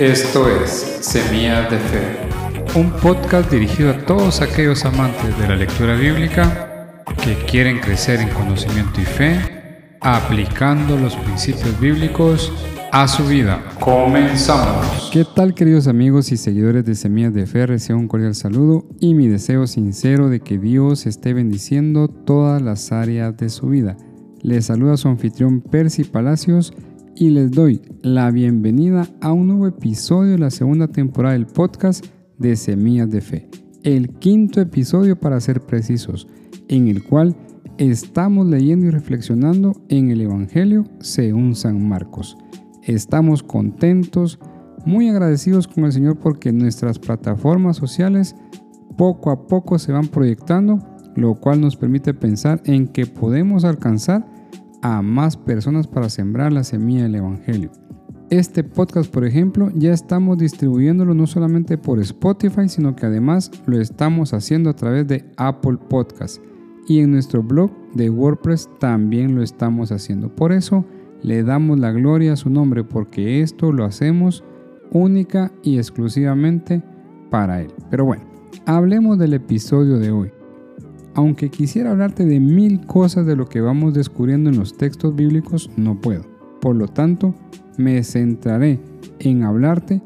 Esto 0.00 0.48
es 0.48 0.70
Semillas 1.02 1.70
de 1.70 1.76
Fe, 1.76 2.00
un 2.74 2.90
podcast 3.02 3.50
dirigido 3.50 3.90
a 3.90 3.98
todos 4.06 4.40
aquellos 4.40 4.86
amantes 4.86 5.38
de 5.38 5.46
la 5.46 5.56
lectura 5.56 5.94
bíblica 5.94 7.04
que 7.22 7.34
quieren 7.44 7.80
crecer 7.80 8.18
en 8.18 8.30
conocimiento 8.30 8.98
y 8.98 9.04
fe, 9.04 9.38
aplicando 10.00 10.96
los 10.96 11.14
principios 11.16 11.78
bíblicos 11.78 12.50
a 12.92 13.06
su 13.06 13.26
vida. 13.26 13.62
Comenzamos. 13.78 15.10
¿Qué 15.12 15.26
tal 15.36 15.52
queridos 15.52 15.86
amigos 15.86 16.32
y 16.32 16.38
seguidores 16.38 16.86
de 16.86 16.94
Semillas 16.94 17.34
de 17.34 17.44
Fe? 17.44 17.66
Recibo 17.66 17.98
un 17.98 18.08
cordial 18.08 18.34
saludo 18.34 18.86
y 19.00 19.12
mi 19.12 19.28
deseo 19.28 19.66
sincero 19.66 20.30
de 20.30 20.40
que 20.40 20.56
Dios 20.56 21.04
esté 21.04 21.34
bendiciendo 21.34 22.08
todas 22.08 22.62
las 22.62 22.90
áreas 22.90 23.36
de 23.36 23.50
su 23.50 23.66
vida. 23.66 23.98
Les 24.40 24.64
saluda 24.64 24.96
su 24.96 25.08
anfitrión 25.08 25.60
Percy 25.60 26.04
Palacios 26.04 26.72
y 27.16 27.30
les 27.30 27.50
doy 27.50 27.82
la 28.02 28.30
bienvenida 28.30 29.06
a 29.20 29.32
un 29.32 29.48
nuevo 29.48 29.66
episodio 29.66 30.32
de 30.32 30.38
la 30.38 30.50
segunda 30.50 30.88
temporada 30.88 31.34
del 31.34 31.46
podcast 31.46 32.06
de 32.38 32.56
Semillas 32.56 33.10
de 33.10 33.20
Fe, 33.20 33.48
el 33.82 34.10
quinto 34.10 34.60
episodio 34.60 35.18
para 35.18 35.40
ser 35.40 35.60
precisos, 35.60 36.26
en 36.68 36.88
el 36.88 37.02
cual 37.02 37.36
estamos 37.78 38.46
leyendo 38.46 38.86
y 38.86 38.90
reflexionando 38.90 39.72
en 39.88 40.10
el 40.10 40.20
Evangelio 40.20 40.84
según 41.00 41.54
San 41.54 41.86
Marcos. 41.86 42.36
Estamos 42.84 43.42
contentos, 43.42 44.38
muy 44.86 45.08
agradecidos 45.08 45.68
con 45.68 45.84
el 45.84 45.92
Señor 45.92 46.18
porque 46.18 46.52
nuestras 46.52 46.98
plataformas 46.98 47.76
sociales 47.76 48.34
poco 48.96 49.30
a 49.30 49.46
poco 49.46 49.78
se 49.78 49.92
van 49.92 50.08
proyectando, 50.08 50.78
lo 51.16 51.34
cual 51.34 51.60
nos 51.60 51.76
permite 51.76 52.14
pensar 52.14 52.62
en 52.64 52.88
que 52.88 53.06
podemos 53.06 53.64
alcanzar 53.64 54.29
a 54.82 55.02
más 55.02 55.36
personas 55.36 55.86
para 55.86 56.08
sembrar 56.08 56.52
la 56.52 56.64
semilla 56.64 57.04
del 57.04 57.16
Evangelio. 57.16 57.70
Este 58.30 58.62
podcast, 58.62 59.12
por 59.12 59.24
ejemplo, 59.24 59.70
ya 59.74 59.92
estamos 59.92 60.38
distribuyéndolo 60.38 61.14
no 61.14 61.26
solamente 61.26 61.76
por 61.76 61.98
Spotify, 61.98 62.68
sino 62.68 62.94
que 62.94 63.06
además 63.06 63.50
lo 63.66 63.80
estamos 63.80 64.32
haciendo 64.32 64.70
a 64.70 64.76
través 64.76 65.08
de 65.08 65.24
Apple 65.36 65.78
Podcast. 65.88 66.40
Y 66.86 67.00
en 67.00 67.10
nuestro 67.10 67.42
blog 67.42 67.72
de 67.94 68.08
WordPress 68.08 68.68
también 68.78 69.34
lo 69.34 69.42
estamos 69.42 69.90
haciendo. 69.90 70.28
Por 70.34 70.52
eso 70.52 70.84
le 71.22 71.42
damos 71.42 71.80
la 71.80 71.90
gloria 71.90 72.34
a 72.34 72.36
su 72.36 72.50
nombre, 72.50 72.84
porque 72.84 73.42
esto 73.42 73.72
lo 73.72 73.84
hacemos 73.84 74.44
única 74.92 75.50
y 75.62 75.78
exclusivamente 75.78 76.82
para 77.30 77.62
Él. 77.62 77.72
Pero 77.90 78.04
bueno, 78.04 78.24
hablemos 78.64 79.18
del 79.18 79.34
episodio 79.34 79.98
de 79.98 80.10
hoy. 80.12 80.39
Aunque 81.14 81.50
quisiera 81.50 81.90
hablarte 81.90 82.24
de 82.24 82.38
mil 82.38 82.86
cosas 82.86 83.26
de 83.26 83.36
lo 83.36 83.48
que 83.48 83.60
vamos 83.60 83.94
descubriendo 83.94 84.50
en 84.50 84.56
los 84.56 84.76
textos 84.76 85.14
bíblicos, 85.14 85.70
no 85.76 86.00
puedo. 86.00 86.24
Por 86.60 86.76
lo 86.76 86.86
tanto, 86.88 87.34
me 87.76 88.02
centraré 88.04 88.78
en 89.18 89.42
hablarte 89.42 90.00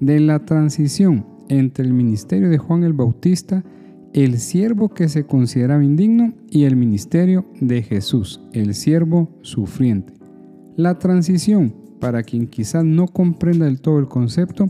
de 0.00 0.20
la 0.20 0.44
transición 0.44 1.24
entre 1.48 1.84
el 1.84 1.92
ministerio 1.92 2.50
de 2.50 2.58
Juan 2.58 2.84
el 2.84 2.92
Bautista, 2.92 3.64
el 4.12 4.38
siervo 4.38 4.90
que 4.90 5.08
se 5.08 5.24
consideraba 5.24 5.84
indigno, 5.84 6.34
y 6.50 6.64
el 6.64 6.76
ministerio 6.76 7.46
de 7.60 7.82
Jesús, 7.82 8.40
el 8.52 8.74
siervo 8.74 9.30
sufriente. 9.42 10.12
La 10.76 10.98
transición, 10.98 11.74
para 12.00 12.22
quien 12.22 12.46
quizás 12.46 12.84
no 12.84 13.06
comprenda 13.08 13.66
del 13.66 13.80
todo 13.80 13.98
el 13.98 14.08
concepto, 14.08 14.68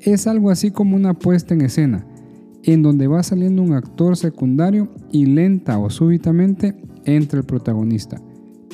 es 0.00 0.26
algo 0.26 0.50
así 0.50 0.70
como 0.70 0.96
una 0.96 1.14
puesta 1.14 1.54
en 1.54 1.62
escena 1.62 2.07
en 2.68 2.82
donde 2.82 3.06
va 3.06 3.22
saliendo 3.22 3.62
un 3.62 3.72
actor 3.72 4.14
secundario 4.14 4.90
y 5.10 5.24
lenta 5.24 5.78
o 5.78 5.88
súbitamente 5.88 6.76
entra 7.06 7.40
el 7.40 7.46
protagonista. 7.46 8.20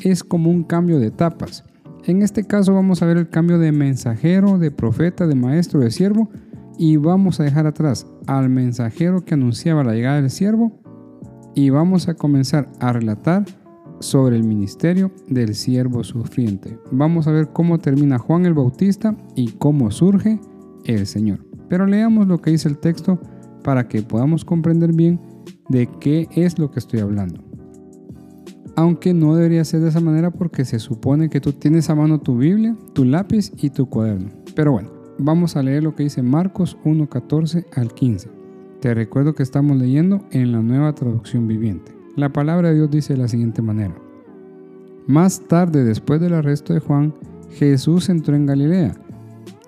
Es 0.03 0.25
como 0.25 0.51
un 0.51 0.65
cambio 0.65 0.99
de 0.99 1.07
etapas. 1.07 1.65
En 2.05 2.23
este 2.23 2.43
caso 2.43 2.75
vamos 2.75 3.03
a 3.03 3.07
ver 3.07 3.19
el 3.19 3.29
cambio 3.29 3.57
de 3.61 3.71
mensajero, 3.71 4.59
de 4.59 4.73
profeta, 4.73 5.29
de 5.29 5.37
maestro, 5.37 5.79
de 5.79 5.93
siervo 5.93 6.29
y 6.77 6.97
vamos 6.97 7.39
a 7.39 7.45
dejar 7.45 7.69
atrás 7.69 8.09
al 8.27 8.51
mensajero 8.51 9.25
que 9.25 9.35
anunciaba 9.35 9.85
la 9.85 9.95
llegada 9.95 10.21
del 10.21 10.31
siervo 10.31 10.73
y 11.55 11.71
vamos 11.71 12.09
a 12.09 12.15
comenzar 12.15 12.73
a 12.81 12.93
relatar 12.93 13.45
sobre 14.01 14.35
el 14.35 14.43
ministerio 14.43 15.13
del 15.29 15.55
siervo 15.55 16.03
sufriente. 16.03 16.81
Vamos 16.91 17.29
a 17.29 17.31
ver 17.31 17.51
cómo 17.53 17.79
termina 17.79 18.19
Juan 18.19 18.45
el 18.45 18.55
Bautista 18.55 19.15
y 19.37 19.53
cómo 19.53 19.93
surge 19.93 20.41
el 20.85 21.07
Señor. 21.07 21.47
Pero 21.69 21.87
leamos 21.87 22.27
lo 22.27 22.39
que 22.39 22.51
dice 22.51 22.69
el 22.69 22.79
texto 22.79 23.21
para 23.65 23.89
que 23.89 24.03
podamos 24.03 24.45
comprender 24.45 24.93
bien 24.93 25.19
de 25.69 25.89
qué 25.99 26.29
es 26.37 26.59
lo 26.59 26.71
que 26.71 26.79
estoy 26.79 27.01
hablando. 27.01 27.43
Aunque 28.77 29.15
no 29.15 29.35
debería 29.35 29.65
ser 29.65 29.81
de 29.81 29.89
esa 29.89 30.01
manera 30.01 30.31
porque 30.31 30.65
se 30.65 30.79
supone 30.79 31.31
que 31.31 31.41
tú 31.41 31.53
tienes 31.53 31.91
a 31.91 31.95
mano 31.95 32.21
tu 32.21 32.37
Biblia, 32.37 32.77
tu 32.93 33.05
lápiz 33.05 33.51
y 33.57 33.71
tu 33.71 33.87
cuaderno. 33.89 34.31
Pero 34.55 34.73
bueno, 34.73 34.91
vamos 35.19 35.57
a 35.57 35.63
leer 35.63 35.83
lo 35.83 35.95
que 35.95 36.03
dice 36.03 36.23
Marcos 36.23 36.77
1.14 36.85 37.67
al 37.75 37.93
15. 37.95 38.29
Te 38.81 38.95
recuerdo 38.95 39.35
que 39.35 39.43
estamos 39.43 39.77
leyendo 39.77 40.25
en 40.31 40.53
la 40.53 40.61
nueva 40.61 40.95
traducción 40.95 41.49
viviente. 41.49 41.93
La 42.17 42.33
palabra 42.33 42.69
de 42.69 42.75
Dios 42.75 42.91
dice 42.91 43.15
de 43.15 43.21
la 43.21 43.29
siguiente 43.29 43.63
manera. 43.63 43.95
Más 45.07 45.41
tarde, 45.49 45.85
después 45.85 46.21
del 46.21 46.35
arresto 46.35 46.75
de 46.75 46.81
Juan, 46.81 47.15
Jesús 47.51 48.09
entró 48.09 48.35
en 48.35 48.47
Galilea, 48.47 48.95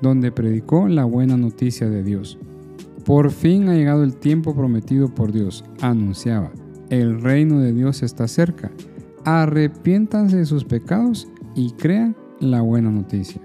donde 0.02 0.32
predicó 0.32 0.88
la 0.88 1.04
buena 1.04 1.36
noticia 1.36 1.88
de 1.88 2.02
Dios 2.02 2.38
por 3.06 3.30
fin 3.30 3.68
ha 3.68 3.74
llegado 3.74 4.02
el 4.02 4.16
tiempo 4.16 4.52
prometido 4.52 5.08
por 5.08 5.32
Dios, 5.32 5.64
anunciaba. 5.80 6.50
El 6.90 7.22
reino 7.22 7.60
de 7.60 7.72
Dios 7.72 8.02
está 8.02 8.26
cerca. 8.26 8.72
Arrepiéntanse 9.24 10.36
de 10.36 10.44
sus 10.44 10.64
pecados 10.64 11.28
y 11.54 11.70
crean 11.70 12.16
la 12.40 12.62
buena 12.62 12.90
noticia. 12.90 13.40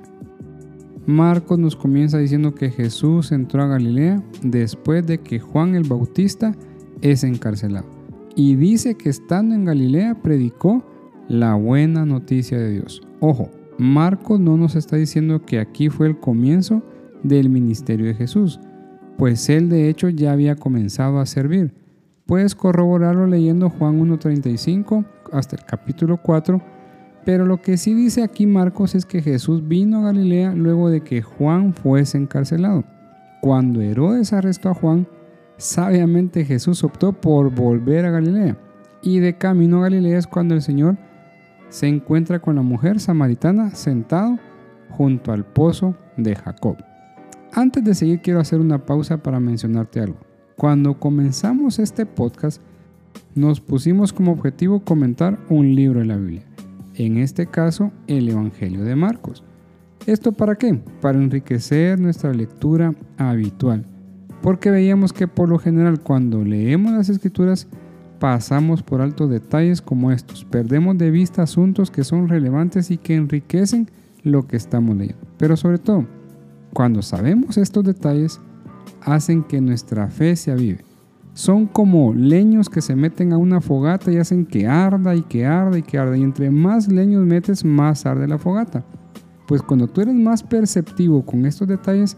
Marcos 1.06 1.60
nos 1.60 1.76
comienza 1.76 2.18
diciendo 2.18 2.56
que 2.56 2.72
Jesús 2.72 3.32
entró 3.32 3.62
a 3.62 3.68
Galilea 3.68 4.24
después 4.42 5.06
de 5.06 5.20
que 5.20 5.40
Juan 5.40 5.76
el 5.76 5.88
Bautista 5.88 6.56
es 7.02 7.24
encarcelado. 7.24 7.86
Y 8.36 8.56
dice 8.56 8.96
que 8.96 9.10
estando 9.10 9.54
en 9.54 9.66
Galilea 9.66 10.24
predicó 10.24 10.84
la 11.28 11.54
buena 11.54 12.04
noticia 12.04 12.58
de 12.58 12.72
Dios. 12.72 13.04
Ojo, 13.20 13.52
Marcos 13.78 14.40
no 14.40 14.58
nos 14.58 14.76
está 14.76 14.96
diciendo 14.96 15.46
que 15.46 15.60
aquí 15.60 15.90
fue 15.90 16.08
el 16.08 16.20
comienzo 16.20 16.82
del 17.22 17.50
ministerio 17.50 18.08
de 18.08 18.16
Jesús 18.16 18.60
pues 19.18 19.50
él 19.50 19.70
de 19.70 19.90
hecho 19.90 20.10
ya 20.10 20.32
había 20.32 20.56
comenzado 20.56 21.20
a 21.20 21.26
servir. 21.26 21.74
Puedes 22.26 22.56
corroborarlo 22.56 23.28
leyendo 23.28 23.70
Juan 23.70 24.00
1.35 24.00 25.06
hasta 25.32 25.56
el 25.56 25.66
capítulo 25.66 26.18
4, 26.18 26.62
pero 27.26 27.46
lo 27.46 27.62
que 27.62 27.78
sí 27.78 27.94
dice 27.94 28.24
aquí 28.24 28.46
Marcos 28.46 28.96
es 28.96 29.06
que 29.06 29.22
Jesús 29.22 29.68
vino 29.68 30.00
a 30.00 30.04
Galilea 30.06 30.54
luego 30.54 30.90
de 30.90 31.02
que 31.02 31.22
Juan 31.22 31.74
fuese 31.74 32.18
encarcelado. 32.18 32.84
Cuando 33.42 33.82
Herodes 33.82 34.34
arrestó 34.34 34.70
a 34.70 34.74
Juan, 34.74 35.08
sabiamente 35.58 36.46
Jesús 36.46 36.84
optó 36.84 37.14
por 37.14 37.54
volver 37.54 38.06
a 38.06 38.12
Galilea. 38.12 38.58
Y 39.02 39.20
de 39.20 39.38
camino 39.38 39.80
a 39.80 39.84
Galilea 39.84 40.20
es 40.20 40.28
cuando 40.28 40.54
el 40.54 40.62
Señor 40.62 40.98
se 41.70 41.88
encuentra 41.88 42.40
con 42.40 42.56
la 42.56 42.62
mujer 42.62 43.00
samaritana 43.00 43.72
sentado 43.72 44.38
junto 44.90 45.32
al 45.32 45.46
pozo 45.46 45.96
de 46.18 46.36
Jacob. 46.36 46.78
Antes 47.54 47.84
de 47.84 47.96
seguir 47.96 48.22
quiero 48.22 48.40
hacer 48.40 48.62
una 48.62 48.86
pausa 48.86 49.22
para 49.22 49.42
mencionarte 49.42 50.00
algo. 50.00 50.18
Cuando 50.56 50.98
comenzamos 50.98 51.80
este 51.80 52.06
podcast 52.06 52.62
nos 53.36 53.60
pusimos 53.60 54.14
como 54.14 54.32
objetivo 54.32 54.86
comentar 54.86 55.38
un 55.50 55.76
libro 55.76 56.00
de 56.00 56.06
la 56.06 56.16
Biblia, 56.16 56.46
en 56.96 57.18
este 57.18 57.48
caso 57.48 57.92
el 58.08 58.30
Evangelio 58.30 58.86
de 58.86 58.96
Marcos. 58.96 59.44
¿Esto 60.06 60.32
para 60.32 60.56
qué? 60.56 60.82
Para 61.02 61.18
enriquecer 61.18 62.00
nuestra 62.00 62.34
lectura 62.34 62.94
habitual, 63.18 63.86
porque 64.42 64.72
veíamos 64.72 65.12
que 65.12 65.28
por 65.28 65.50
lo 65.50 65.60
general 65.60 66.00
cuando 66.00 66.46
leemos 66.46 66.94
las 66.94 67.10
escrituras 67.10 67.68
pasamos 68.20 68.82
por 68.82 69.02
alto 69.02 69.28
detalles 69.28 69.82
como 69.82 70.14
estos, 70.14 70.46
perdemos 70.46 70.98
de 70.98 71.12
vista 71.12 71.44
asuntos 71.44 71.92
que 71.92 72.06
son 72.06 72.30
relevantes 72.30 72.92
y 72.92 72.98
que 72.98 73.16
enriquecen 73.16 73.90
lo 74.24 74.48
que 74.48 74.56
estamos 74.56 74.96
leyendo, 74.96 75.28
pero 75.38 75.58
sobre 75.58 75.80
todo 75.80 76.06
cuando 76.74 77.02
sabemos 77.02 77.58
estos 77.58 77.84
detalles, 77.84 78.40
hacen 79.02 79.44
que 79.44 79.62
nuestra 79.62 80.08
fe 80.08 80.36
se 80.36 80.52
avive. 80.52 80.84
Son 81.34 81.66
como 81.66 82.14
leños 82.14 82.70
que 82.70 82.82
se 82.82 82.96
meten 82.96 83.32
a 83.32 83.38
una 83.38 83.62
fogata 83.62 84.12
y 84.12 84.18
hacen 84.18 84.46
que 84.46 84.68
arda 84.68 85.16
y 85.16 85.22
que 85.22 85.46
arda 85.46 85.78
y 85.78 85.82
que 85.82 85.98
arda. 85.98 86.18
Y 86.18 86.24
entre 86.24 86.52
más 86.52 86.88
leños 86.92 87.26
metes, 87.26 87.64
más 87.64 88.06
arde 88.06 88.28
la 88.28 88.38
fogata. 88.38 88.84
Pues 89.48 89.62
cuando 89.62 89.88
tú 89.88 90.02
eres 90.02 90.16
más 90.16 90.44
perceptivo 90.44 91.26
con 91.26 91.46
estos 91.46 91.68
detalles, 91.68 92.18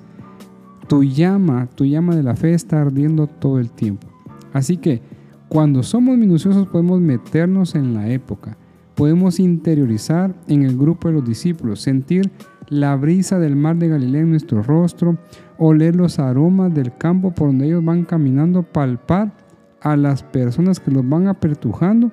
tu 0.88 1.04
llama, 1.04 1.68
tu 1.76 1.86
llama 1.86 2.16
de 2.16 2.24
la 2.24 2.36
fe 2.36 2.54
está 2.54 2.82
ardiendo 2.82 3.28
todo 3.28 3.60
el 3.60 3.70
tiempo. 3.70 4.08
Así 4.52 4.78
que 4.78 5.02
cuando 5.48 5.84
somos 5.84 6.18
minuciosos 6.18 6.68
podemos 6.68 7.00
meternos 7.00 7.76
en 7.76 7.94
la 7.94 8.10
época, 8.10 8.58
podemos 8.96 9.40
interiorizar 9.40 10.36
en 10.48 10.64
el 10.64 10.78
grupo 10.78 11.08
de 11.08 11.16
los 11.16 11.26
discípulos, 11.26 11.82
sentir 11.82 12.32
la 12.70 12.96
brisa 12.96 13.40
del 13.40 13.56
mar 13.56 13.78
de 13.78 13.90
Galilea 13.90 14.22
en 14.22 14.32
nuestro 14.32 14.64
rostro, 14.64 15.18
oler 15.58 15.96
los 15.96 16.20
aromas 16.20 16.74
del 16.74 16.96
campo 16.98 17.32
por 17.32 17.48
donde 17.48 17.68
ellos 17.68 17.84
van 17.84 18.04
caminando, 18.04 18.64
palpar 18.64 19.32
a 19.82 19.96
las 19.96 20.24
personas 20.24 20.80
que 20.80 20.92
los 20.92 21.08
van 21.08 21.28
apertujando. 21.28 22.12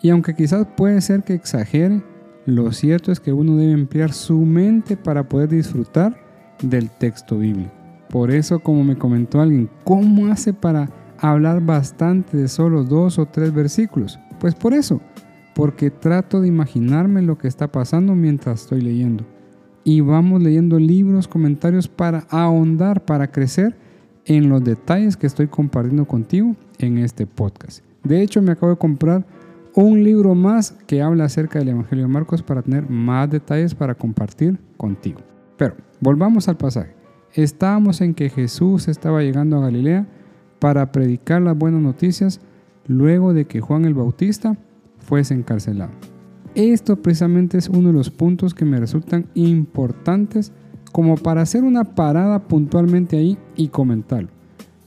Y 0.00 0.10
aunque 0.10 0.34
quizás 0.34 0.66
puede 0.76 1.00
ser 1.00 1.22
que 1.22 1.34
exagere, 1.34 2.02
lo 2.46 2.72
cierto 2.72 3.12
es 3.12 3.20
que 3.20 3.32
uno 3.32 3.56
debe 3.56 3.72
emplear 3.72 4.12
su 4.12 4.38
mente 4.38 4.96
para 4.96 5.28
poder 5.28 5.50
disfrutar 5.50 6.16
del 6.62 6.90
texto 6.90 7.38
bíblico. 7.38 7.72
Por 8.08 8.30
eso, 8.30 8.60
como 8.60 8.84
me 8.84 8.96
comentó 8.96 9.40
alguien, 9.40 9.68
¿cómo 9.84 10.32
hace 10.32 10.54
para 10.54 10.88
hablar 11.18 11.60
bastante 11.60 12.36
de 12.36 12.48
solo 12.48 12.84
dos 12.84 13.18
o 13.18 13.26
tres 13.26 13.52
versículos? 13.52 14.18
Pues 14.40 14.54
por 14.54 14.72
eso, 14.72 15.00
porque 15.54 15.90
trato 15.90 16.40
de 16.40 16.48
imaginarme 16.48 17.20
lo 17.20 17.36
que 17.36 17.48
está 17.48 17.68
pasando 17.68 18.14
mientras 18.14 18.62
estoy 18.62 18.80
leyendo. 18.80 19.26
Y 19.88 20.02
vamos 20.02 20.42
leyendo 20.42 20.78
libros, 20.78 21.26
comentarios 21.26 21.88
para 21.88 22.26
ahondar, 22.28 23.06
para 23.06 23.30
crecer 23.30 23.74
en 24.26 24.50
los 24.50 24.62
detalles 24.62 25.16
que 25.16 25.26
estoy 25.26 25.46
compartiendo 25.46 26.04
contigo 26.04 26.54
en 26.78 26.98
este 26.98 27.26
podcast. 27.26 27.82
De 28.04 28.20
hecho, 28.20 28.42
me 28.42 28.52
acabo 28.52 28.72
de 28.72 28.76
comprar 28.76 29.24
un 29.74 30.04
libro 30.04 30.34
más 30.34 30.72
que 30.86 31.00
habla 31.00 31.24
acerca 31.24 31.58
del 31.58 31.70
Evangelio 31.70 32.04
de 32.04 32.12
Marcos 32.12 32.42
para 32.42 32.60
tener 32.60 32.90
más 32.90 33.30
detalles 33.30 33.74
para 33.74 33.94
compartir 33.94 34.58
contigo. 34.76 35.22
Pero 35.56 35.74
volvamos 36.00 36.48
al 36.48 36.58
pasaje. 36.58 36.94
Estábamos 37.32 38.02
en 38.02 38.12
que 38.12 38.28
Jesús 38.28 38.88
estaba 38.88 39.22
llegando 39.22 39.56
a 39.56 39.62
Galilea 39.62 40.06
para 40.58 40.92
predicar 40.92 41.40
las 41.40 41.56
buenas 41.56 41.80
noticias 41.80 42.42
luego 42.86 43.32
de 43.32 43.46
que 43.46 43.62
Juan 43.62 43.86
el 43.86 43.94
Bautista 43.94 44.54
fuese 44.98 45.32
encarcelado. 45.32 45.92
Esto 46.54 46.96
precisamente 46.96 47.58
es 47.58 47.68
uno 47.68 47.88
de 47.88 47.94
los 47.94 48.10
puntos 48.10 48.54
que 48.54 48.64
me 48.64 48.80
resultan 48.80 49.26
importantes 49.34 50.52
como 50.92 51.16
para 51.16 51.42
hacer 51.42 51.64
una 51.64 51.84
parada 51.84 52.48
puntualmente 52.48 53.16
ahí 53.16 53.38
y 53.56 53.68
comentarlo. 53.68 54.30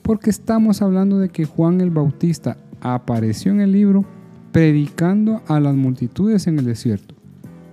Porque 0.02 0.30
estamos 0.30 0.82
hablando 0.82 1.20
de 1.20 1.30
que 1.30 1.46
Juan 1.46 1.80
el 1.80 1.92
Bautista 1.92 2.58
apareció 2.82 3.52
en 3.52 3.62
el 3.62 3.72
libro 3.72 4.06
predicando 4.52 5.42
a 5.48 5.60
las 5.60 5.76
multitudes 5.76 6.48
en 6.48 6.60
el 6.60 6.66
desierto. 6.66 7.16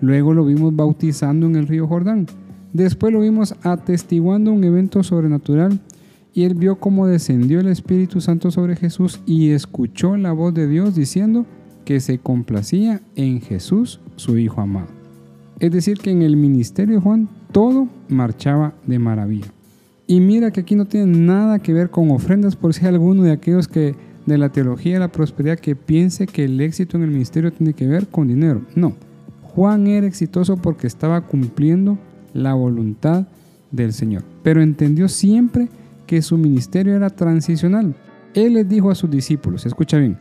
Luego 0.00 0.34
lo 0.34 0.44
vimos 0.44 0.76
bautizando 0.76 1.46
en 1.46 1.56
el 1.56 1.67
río 1.67 1.88
Jordán. 1.88 2.26
Después 2.73 3.12
lo 3.12 3.20
vimos 3.20 3.55
atestiguando 3.62 4.52
un 4.52 4.62
evento 4.62 5.02
sobrenatural 5.02 5.81
y 6.34 6.44
él 6.44 6.55
vio 6.55 6.79
cómo 6.79 7.06
descendió 7.06 7.61
el 7.61 7.69
Espíritu 7.69 8.20
Santo 8.20 8.50
sobre 8.50 8.76
Jesús 8.76 9.20
y 9.26 9.50
escuchó 9.50 10.17
la 10.17 10.32
voz 10.32 10.55
de 10.55 10.69
Dios 10.69 10.94
diciendo 10.94 11.46
que 11.88 12.00
se 12.00 12.19
complacía 12.19 13.00
en 13.17 13.40
Jesús, 13.40 13.99
su 14.17 14.37
Hijo 14.37 14.61
amado. 14.61 14.88
Es 15.58 15.73
decir, 15.73 15.96
que 15.96 16.11
en 16.11 16.20
el 16.20 16.37
ministerio 16.37 16.96
de 16.96 17.00
Juan 17.00 17.31
todo 17.50 17.88
marchaba 18.11 18.75
de 18.87 18.99
maravilla. 18.99 19.46
Y 20.06 20.20
mira 20.20 20.50
que 20.50 20.61
aquí 20.61 20.75
no 20.75 20.85
tiene 20.85 21.19
nada 21.19 21.61
que 21.61 21.73
ver 21.73 21.88
con 21.88 22.11
ofrendas 22.11 22.56
por 22.56 22.75
si 22.75 22.82
hay 22.85 22.88
alguno 22.88 23.23
de 23.23 23.32
aquellos 23.32 23.69
que 23.69 23.94
de 24.26 24.37
la 24.37 24.50
teología 24.50 24.93
de 24.93 24.99
la 24.99 25.11
prosperidad 25.11 25.58
que 25.58 25.76
piense 25.76 26.26
que 26.26 26.44
el 26.44 26.61
éxito 26.61 26.99
en 26.99 27.05
el 27.05 27.11
ministerio 27.11 27.55
tiene 27.55 27.73
que 27.73 27.87
ver 27.87 28.06
con 28.08 28.29
dinero. 28.29 28.61
No, 28.75 28.93
Juan 29.41 29.87
era 29.87 30.06
exitoso 30.06 30.58
porque 30.58 30.87
estaba 30.87 31.23
cumpliendo 31.23 31.96
la 32.34 32.52
voluntad 32.52 33.29
del 33.70 33.94
Señor, 33.94 34.25
pero 34.43 34.61
entendió 34.61 35.08
siempre 35.08 35.70
que 36.06 36.20
su 36.20 36.37
ministerio 36.37 36.94
era 36.94 37.08
transicional. 37.08 37.94
Él 38.34 38.52
les 38.52 38.69
dijo 38.69 38.91
a 38.91 38.94
sus 38.94 39.11
discípulos, 39.11 39.64
escucha 39.64 39.96
bien, 39.96 40.19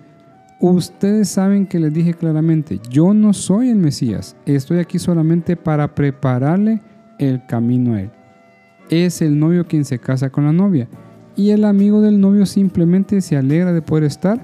ustedes 0.59 1.29
saben 1.29 1.65
que 1.67 1.79
les 1.79 1.93
dije 1.93 2.13
claramente, 2.13 2.79
yo 2.89 3.13
no 3.13 3.33
soy 3.33 3.69
el 3.69 3.77
Mesías, 3.77 4.35
estoy 4.45 4.79
aquí 4.79 4.99
solamente 4.99 5.55
para 5.55 5.93
prepararle 5.93 6.81
el 7.19 7.45
camino 7.45 7.93
a 7.93 8.01
él. 8.01 8.11
Es 8.89 9.21
el 9.21 9.37
novio 9.37 9.67
quien 9.67 9.85
se 9.85 9.99
casa 9.99 10.29
con 10.29 10.45
la 10.45 10.53
novia 10.53 10.87
y 11.35 11.51
el 11.51 11.65
amigo 11.65 12.01
del 12.01 12.19
novio 12.19 12.45
simplemente 12.45 13.21
se 13.21 13.37
alegra 13.37 13.73
de 13.73 13.81
poder 13.81 14.05
estar 14.05 14.39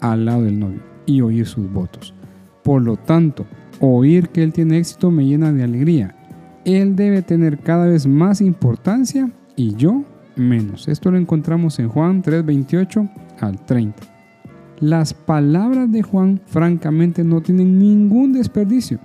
al 0.00 0.24
lado 0.24 0.42
del 0.42 0.58
novio 0.58 0.80
y 1.06 1.20
oír 1.20 1.46
sus 1.46 1.70
votos. 1.72 2.14
Por 2.62 2.82
lo 2.82 2.96
tanto, 2.96 3.46
oír 3.80 4.28
que 4.28 4.42
él 4.42 4.52
tiene 4.52 4.78
éxito 4.78 5.10
me 5.10 5.24
llena 5.24 5.52
de 5.52 5.64
alegría. 5.64 6.14
Él 6.64 6.96
debe 6.96 7.22
tener 7.22 7.58
cada 7.58 7.86
vez 7.86 8.06
más 8.06 8.40
importancia 8.40 9.30
y 9.54 9.74
yo 9.74 10.04
menos. 10.36 10.88
Esto 10.88 11.10
lo 11.10 11.18
encontramos 11.18 11.78
en 11.78 11.88
Juan 11.88 12.22
3:28 12.22 13.08
al 13.40 13.64
30. 13.64 14.15
Las 14.80 15.14
palabras 15.14 15.90
de 15.90 16.02
Juan 16.02 16.40
francamente 16.44 17.24
no 17.24 17.40
tienen 17.40 17.78
ningún 17.78 18.34
desperdicio, 18.34 19.00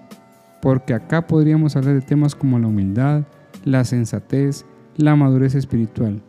porque 0.61 0.93
acá 0.93 1.27
podríamos 1.27 1.77
hablar 1.77 1.95
de 1.95 2.01
temas 2.01 2.35
como 2.35 2.59
la 2.59 2.67
humildad, 2.67 3.23
la 3.63 3.85
sensatez, 3.85 4.65
la 4.97 5.15
madurez 5.15 5.55
espiritual. 5.55 6.21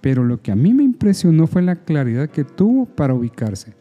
Pero 0.00 0.24
lo 0.24 0.40
que 0.40 0.52
a 0.52 0.56
mí 0.56 0.72
me 0.72 0.84
impresionó 0.84 1.46
fue 1.46 1.60
la 1.60 1.76
claridad 1.76 2.30
que 2.30 2.44
tuvo 2.44 2.86
para 2.86 3.12
ubicarse. 3.12 3.74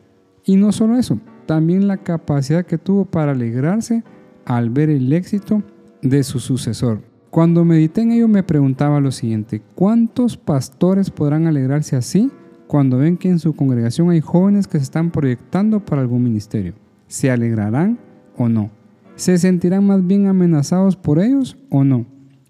Y 0.44 0.58
no 0.58 0.74
solo 0.74 0.98
eso, 0.98 1.20
también 1.46 1.88
la 1.88 1.98
capacidad 1.98 2.66
que 2.66 2.78
tuvo 2.78 3.06
para 3.06 3.32
alegrarse 3.32 4.04
al 4.46 4.70
ver 4.70 4.90
el 4.90 5.14
éxito 5.14 5.64
de 6.02 6.24
su 6.24 6.40
sucesor. 6.40 7.02
Cuando 7.30 7.64
medité 7.64 8.02
en 8.02 8.12
ello 8.12 8.28
me 8.28 8.44
preguntaba 8.44 9.00
lo 9.00 9.12
siguiente, 9.12 9.62
¿cuántos 9.76 10.36
pastores 10.36 11.12
podrán 11.12 11.48
alegrarse 11.48 11.96
así 11.96 12.30
cuando 12.68 12.98
ven 12.98 13.18
que 13.18 13.30
en 13.30 13.40
su 13.40 13.56
congregación 13.56 14.10
hay 14.10 14.22
jóvenes 14.22 14.68
que 14.68 14.78
se 14.78 14.84
están 14.84 15.12
proyectando 15.12 15.84
para 15.84 16.02
algún 16.02 16.24
ministerio? 16.24 16.74
¿Se 17.08 17.32
alegrarán 17.32 18.00
o 18.38 18.50
no? 18.50 18.70
¿Se 19.16 19.38
sentirán 19.38 19.86
más 19.88 20.06
bien 20.06 20.28
amenazados 20.28 20.96
por 20.96 21.20
ellos 21.20 21.58
o 21.70 21.84
no? 21.84 22.06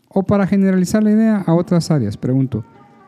O 0.10 0.24
para 0.24 0.48
generalizar 0.48 1.04
la 1.04 1.12
idea 1.12 1.44
a 1.46 1.54
otras 1.54 1.92
áreas, 1.92 2.18
pregunto, 2.18 2.66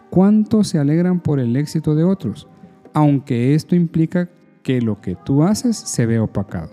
¿Cuántos 0.10 0.70
se 0.70 0.80
alegran 0.80 1.20
por 1.20 1.40
el 1.40 1.56
éxito 1.56 1.94
de 1.94 2.04
otros? 2.04 2.48
Aunque 2.94 3.54
esto 3.54 3.76
implica 3.76 4.28
que 4.64 4.82
lo 4.82 5.00
que 5.00 5.16
tú 5.16 5.44
haces 5.44 5.78
se 5.78 6.08
ve 6.08 6.20
opacado. 6.20 6.72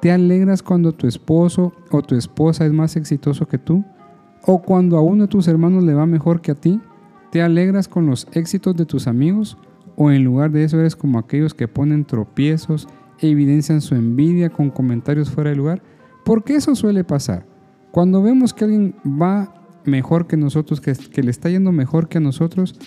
¿Te 0.00 0.12
alegras 0.12 0.62
cuando 0.62 0.92
tu 0.92 1.08
esposo 1.08 1.72
o 1.90 2.02
tu 2.02 2.14
esposa 2.14 2.64
es 2.64 2.72
más 2.72 2.94
exitoso 2.94 3.46
que 3.48 3.58
tú? 3.58 3.84
¿O 4.46 4.62
cuando 4.62 4.96
a 4.96 5.00
uno 5.00 5.24
de 5.24 5.28
tus 5.28 5.48
hermanos 5.48 5.82
le 5.82 5.94
va 5.94 6.06
mejor 6.06 6.40
que 6.40 6.52
a 6.52 6.54
ti? 6.54 6.80
¿Te 7.32 7.42
alegras 7.42 7.88
con 7.88 8.06
los 8.06 8.28
éxitos 8.32 8.76
de 8.76 8.86
tus 8.86 9.08
amigos? 9.08 9.58
¿O 10.00 10.12
en 10.12 10.22
lugar 10.22 10.52
de 10.52 10.62
eso 10.62 10.78
eres 10.78 10.94
como 10.94 11.18
aquellos 11.18 11.54
que 11.54 11.66
ponen 11.66 12.04
tropiezos 12.04 12.86
e 13.18 13.26
evidencian 13.30 13.80
su 13.80 13.96
envidia 13.96 14.48
con 14.48 14.70
comentarios 14.70 15.28
fuera 15.28 15.50
de 15.50 15.56
lugar? 15.56 15.82
Porque 16.24 16.54
eso 16.54 16.76
suele 16.76 17.02
pasar. 17.02 17.46
Cuando 17.90 18.22
vemos 18.22 18.54
que 18.54 18.64
alguien 18.64 18.94
va 19.04 19.52
mejor 19.84 20.28
que 20.28 20.36
nosotros, 20.36 20.80
que, 20.80 20.92
que 20.92 21.24
le 21.24 21.32
está 21.32 21.50
yendo 21.50 21.72
mejor 21.72 22.08
que 22.08 22.18
a 22.18 22.20
nosotros. 22.20 22.78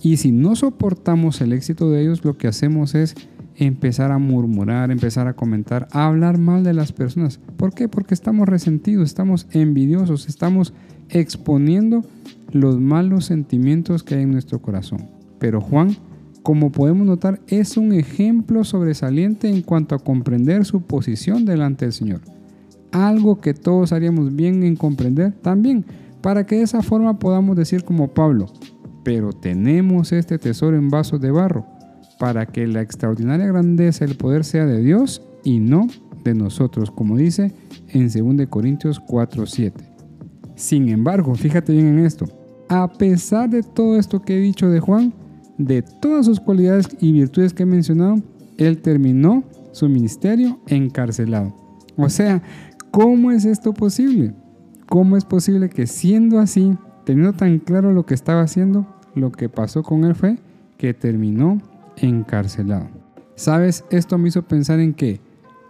Y 0.00 0.18
si 0.18 0.30
no 0.30 0.54
soportamos 0.54 1.40
el 1.40 1.52
éxito 1.52 1.90
de 1.90 2.02
ellos, 2.02 2.24
lo 2.24 2.38
que 2.38 2.46
hacemos 2.46 2.94
es 2.94 3.16
empezar 3.56 4.12
a 4.12 4.18
murmurar, 4.18 4.92
empezar 4.92 5.26
a 5.26 5.34
comentar, 5.34 5.88
a 5.90 6.06
hablar 6.06 6.38
mal 6.38 6.62
de 6.62 6.72
las 6.72 6.92
personas. 6.92 7.40
¿Por 7.56 7.74
qué? 7.74 7.88
Porque 7.88 8.14
estamos 8.14 8.48
resentidos, 8.48 9.06
estamos 9.06 9.48
envidiosos, 9.50 10.28
estamos 10.28 10.72
exponiendo 11.08 12.04
los 12.52 12.78
malos 12.78 13.24
sentimientos 13.24 14.04
que 14.04 14.14
hay 14.14 14.22
en 14.22 14.30
nuestro 14.30 14.62
corazón. 14.62 15.08
Pero 15.40 15.60
Juan, 15.60 15.96
como 16.42 16.72
podemos 16.72 17.06
notar, 17.06 17.40
es 17.48 17.76
un 17.76 17.92
ejemplo 17.92 18.64
sobresaliente 18.64 19.48
en 19.48 19.62
cuanto 19.62 19.94
a 19.94 19.98
comprender 19.98 20.64
su 20.64 20.82
posición 20.82 21.44
delante 21.44 21.84
del 21.84 21.92
Señor. 21.92 22.20
Algo 22.92 23.40
que 23.40 23.54
todos 23.54 23.92
haríamos 23.92 24.34
bien 24.34 24.62
en 24.62 24.76
comprender 24.76 25.32
también, 25.42 25.84
para 26.22 26.44
que 26.46 26.56
de 26.56 26.62
esa 26.62 26.82
forma 26.82 27.18
podamos 27.18 27.56
decir 27.56 27.84
como 27.84 28.08
Pablo, 28.08 28.46
pero 29.04 29.32
tenemos 29.32 30.12
este 30.12 30.38
tesoro 30.38 30.76
en 30.76 30.88
vasos 30.88 31.20
de 31.20 31.30
barro, 31.30 31.66
para 32.18 32.46
que 32.46 32.66
la 32.66 32.82
extraordinaria 32.82 33.46
grandeza 33.46 34.04
del 34.04 34.16
poder 34.16 34.44
sea 34.44 34.66
de 34.66 34.82
Dios 34.82 35.22
y 35.44 35.58
no 35.58 35.86
de 36.24 36.34
nosotros, 36.34 36.90
como 36.90 37.16
dice 37.16 37.52
en 37.88 38.08
2 38.08 38.46
Corintios 38.48 39.00
4:7. 39.00 39.72
Sin 40.54 40.88
embargo, 40.88 41.34
fíjate 41.34 41.72
bien 41.72 41.86
en 41.86 42.00
esto, 42.00 42.26
a 42.68 42.88
pesar 42.92 43.48
de 43.48 43.62
todo 43.62 43.98
esto 43.98 44.20
que 44.20 44.36
he 44.36 44.40
dicho 44.40 44.68
de 44.68 44.80
Juan, 44.80 45.14
de 45.60 45.82
todas 45.82 46.24
sus 46.24 46.40
cualidades 46.40 46.88
y 47.00 47.12
virtudes 47.12 47.52
que 47.52 47.64
he 47.64 47.66
mencionado, 47.66 48.22
él 48.56 48.80
terminó 48.80 49.44
su 49.72 49.88
ministerio 49.90 50.58
encarcelado. 50.66 51.54
O 51.96 52.08
sea, 52.08 52.42
¿cómo 52.90 53.30
es 53.30 53.44
esto 53.44 53.74
posible? 53.74 54.32
¿Cómo 54.88 55.18
es 55.18 55.24
posible 55.26 55.68
que 55.68 55.86
siendo 55.86 56.40
así, 56.40 56.76
teniendo 57.04 57.34
tan 57.34 57.58
claro 57.58 57.92
lo 57.92 58.06
que 58.06 58.14
estaba 58.14 58.40
haciendo, 58.40 58.86
lo 59.14 59.32
que 59.32 59.50
pasó 59.50 59.82
con 59.82 60.04
él 60.04 60.14
fue 60.14 60.38
que 60.78 60.94
terminó 60.94 61.60
encarcelado? 61.98 62.88
¿Sabes? 63.34 63.84
Esto 63.90 64.16
me 64.16 64.28
hizo 64.28 64.42
pensar 64.42 64.80
en 64.80 64.94
que, 64.94 65.20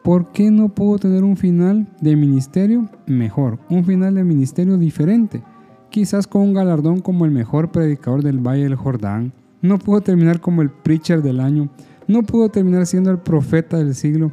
¿por 0.04 0.30
qué 0.30 0.52
no 0.52 0.68
puedo 0.68 0.98
tener 0.98 1.24
un 1.24 1.36
final 1.36 1.88
de 2.00 2.14
ministerio 2.14 2.88
mejor? 3.06 3.58
Un 3.68 3.84
final 3.84 4.14
de 4.14 4.22
ministerio 4.22 4.78
diferente. 4.78 5.42
Quizás 5.90 6.28
con 6.28 6.42
un 6.42 6.54
galardón 6.54 7.00
como 7.00 7.24
el 7.24 7.32
mejor 7.32 7.72
predicador 7.72 8.22
del 8.22 8.38
Valle 8.38 8.62
del 8.62 8.76
Jordán. 8.76 9.32
No 9.62 9.78
puedo 9.78 10.00
terminar 10.00 10.40
como 10.40 10.62
el 10.62 10.70
preacher 10.70 11.22
del 11.22 11.40
año. 11.40 11.70
No 12.08 12.22
puedo 12.22 12.48
terminar 12.48 12.86
siendo 12.86 13.10
el 13.10 13.18
profeta 13.18 13.76
del 13.76 13.94
siglo 13.94 14.32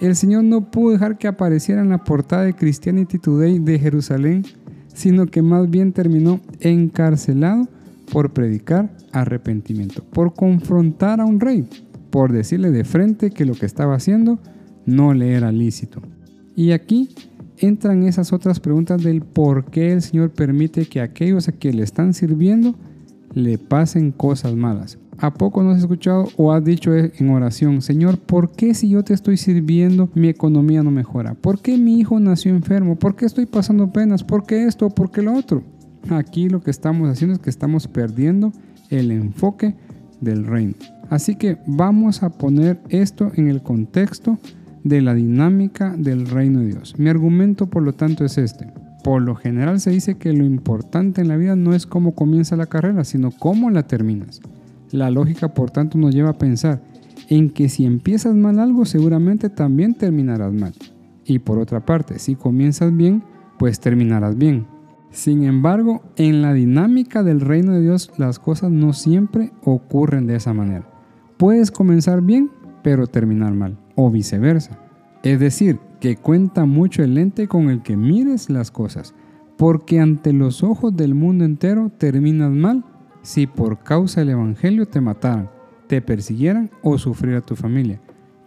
el 0.00 0.14
Señor 0.14 0.44
no 0.44 0.70
pudo 0.70 0.92
dejar 0.92 1.16
que 1.16 1.26
apareciera 1.26 1.80
en 1.80 1.88
la 1.88 2.04
portada 2.04 2.44
de 2.44 2.54
Christianity 2.54 3.18
Today 3.18 3.58
de 3.58 3.78
Jerusalén, 3.78 4.44
sino 4.92 5.26
que 5.26 5.40
más 5.40 5.70
bien 5.70 5.92
terminó 5.92 6.40
encarcelado 6.60 7.66
por 8.12 8.32
predicar 8.32 8.94
arrepentimiento, 9.12 10.04
por 10.04 10.34
confrontar 10.34 11.20
a 11.20 11.24
un 11.24 11.40
rey, 11.40 11.66
por 12.10 12.30
decirle 12.30 12.70
de 12.70 12.84
frente 12.84 13.30
que 13.30 13.46
lo 13.46 13.54
que 13.54 13.66
estaba 13.66 13.94
haciendo 13.94 14.38
no 14.84 15.14
le 15.14 15.32
era 15.32 15.50
lícito. 15.50 16.02
Y 16.54 16.72
aquí 16.72 17.14
entran 17.58 18.02
esas 18.02 18.34
otras 18.34 18.60
preguntas 18.60 19.02
del 19.02 19.22
por 19.22 19.70
qué 19.70 19.92
el 19.92 20.02
Señor 20.02 20.30
permite 20.30 20.84
que 20.86 21.00
aquellos 21.00 21.48
a 21.48 21.52
que 21.52 21.72
le 21.72 21.82
están 21.82 22.12
sirviendo 22.12 22.74
le 23.36 23.58
pasen 23.58 24.12
cosas 24.12 24.56
malas. 24.56 24.98
¿A 25.18 25.34
poco 25.34 25.62
no 25.62 25.70
has 25.70 25.78
escuchado 25.78 26.28
o 26.38 26.52
has 26.52 26.64
dicho 26.64 26.94
en 26.96 27.30
oración, 27.30 27.82
Señor, 27.82 28.18
¿por 28.18 28.52
qué 28.52 28.72
si 28.72 28.88
yo 28.88 29.04
te 29.04 29.12
estoy 29.12 29.36
sirviendo 29.36 30.10
mi 30.14 30.28
economía 30.28 30.82
no 30.82 30.90
mejora? 30.90 31.34
¿Por 31.34 31.60
qué 31.60 31.76
mi 31.76 32.00
hijo 32.00 32.18
nació 32.18 32.54
enfermo? 32.54 32.96
¿Por 32.96 33.14
qué 33.14 33.26
estoy 33.26 33.44
pasando 33.44 33.92
penas? 33.92 34.24
¿Por 34.24 34.46
qué 34.46 34.64
esto? 34.64 34.88
¿Por 34.88 35.10
qué 35.10 35.20
lo 35.20 35.34
otro? 35.34 35.62
Aquí 36.08 36.48
lo 36.48 36.62
que 36.62 36.70
estamos 36.70 37.10
haciendo 37.10 37.34
es 37.34 37.40
que 37.40 37.50
estamos 37.50 37.88
perdiendo 37.88 38.52
el 38.88 39.10
enfoque 39.10 39.74
del 40.22 40.46
reino. 40.46 40.74
Así 41.10 41.36
que 41.36 41.58
vamos 41.66 42.22
a 42.22 42.30
poner 42.30 42.80
esto 42.88 43.32
en 43.34 43.48
el 43.48 43.62
contexto 43.62 44.38
de 44.82 45.02
la 45.02 45.12
dinámica 45.12 45.94
del 45.94 46.26
reino 46.26 46.60
de 46.60 46.68
Dios. 46.68 46.98
Mi 46.98 47.10
argumento 47.10 47.66
por 47.66 47.82
lo 47.82 47.92
tanto 47.92 48.24
es 48.24 48.38
este. 48.38 48.72
Por 49.06 49.22
lo 49.22 49.36
general 49.36 49.78
se 49.78 49.90
dice 49.90 50.16
que 50.16 50.32
lo 50.32 50.44
importante 50.44 51.20
en 51.20 51.28
la 51.28 51.36
vida 51.36 51.54
no 51.54 51.74
es 51.74 51.86
cómo 51.86 52.16
comienza 52.16 52.56
la 52.56 52.66
carrera, 52.66 53.04
sino 53.04 53.30
cómo 53.30 53.70
la 53.70 53.84
terminas. 53.84 54.40
La 54.90 55.12
lógica, 55.12 55.54
por 55.54 55.70
tanto, 55.70 55.96
nos 55.96 56.12
lleva 56.12 56.30
a 56.30 56.38
pensar 56.38 56.82
en 57.28 57.50
que 57.50 57.68
si 57.68 57.86
empiezas 57.86 58.34
mal 58.34 58.58
algo, 58.58 58.84
seguramente 58.84 59.48
también 59.48 59.94
terminarás 59.94 60.52
mal. 60.52 60.72
Y 61.24 61.38
por 61.38 61.60
otra 61.60 61.86
parte, 61.86 62.18
si 62.18 62.34
comienzas 62.34 62.96
bien, 62.96 63.22
pues 63.60 63.78
terminarás 63.78 64.36
bien. 64.36 64.66
Sin 65.12 65.44
embargo, 65.44 66.02
en 66.16 66.42
la 66.42 66.52
dinámica 66.52 67.22
del 67.22 67.40
reino 67.40 67.74
de 67.74 67.82
Dios, 67.82 68.10
las 68.18 68.40
cosas 68.40 68.72
no 68.72 68.92
siempre 68.92 69.52
ocurren 69.62 70.26
de 70.26 70.34
esa 70.34 70.52
manera. 70.52 70.84
Puedes 71.36 71.70
comenzar 71.70 72.22
bien, 72.22 72.50
pero 72.82 73.06
terminar 73.06 73.54
mal, 73.54 73.78
o 73.94 74.10
viceversa. 74.10 74.80
Es 75.22 75.38
decir, 75.38 75.78
que 76.00 76.16
cuenta 76.16 76.64
mucho 76.64 77.02
el 77.02 77.14
lente 77.14 77.48
con 77.48 77.70
el 77.70 77.82
que 77.82 77.96
mires 77.96 78.50
las 78.50 78.70
cosas, 78.70 79.14
porque 79.56 80.00
ante 80.00 80.32
los 80.32 80.62
ojos 80.62 80.96
del 80.96 81.14
mundo 81.14 81.44
entero 81.44 81.90
terminas 81.96 82.50
mal 82.50 82.84
si 83.22 83.46
por 83.46 83.80
causa 83.80 84.20
del 84.20 84.30
Evangelio 84.30 84.86
te 84.86 85.00
mataran, 85.00 85.50
te 85.88 86.00
persiguieran 86.00 86.70
o 86.82 86.98
sufriera 86.98 87.40
tu 87.40 87.56
familia. 87.56 88.00